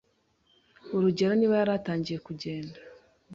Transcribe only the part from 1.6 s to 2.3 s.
atangiye